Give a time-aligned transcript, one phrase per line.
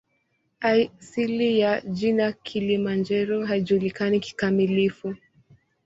[0.61, 5.15] Asili ya jina "Kilimanjaro" haijulikani kikamilifu.